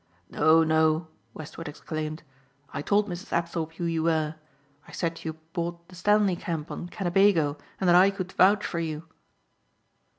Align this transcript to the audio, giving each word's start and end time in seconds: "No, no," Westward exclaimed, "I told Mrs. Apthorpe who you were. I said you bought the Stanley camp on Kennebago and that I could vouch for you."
"No, 0.31 0.63
no," 0.63 1.09
Westward 1.35 1.67
exclaimed, 1.67 2.23
"I 2.73 2.81
told 2.81 3.07
Mrs. 3.07 3.31
Apthorpe 3.31 3.73
who 3.73 3.83
you 3.83 4.01
were. 4.01 4.33
I 4.87 4.91
said 4.91 5.23
you 5.23 5.33
bought 5.53 5.87
the 5.89 5.95
Stanley 5.95 6.35
camp 6.35 6.71
on 6.71 6.89
Kennebago 6.89 7.59
and 7.79 7.87
that 7.87 7.95
I 7.95 8.09
could 8.09 8.31
vouch 8.31 8.65
for 8.65 8.79
you." 8.79 9.07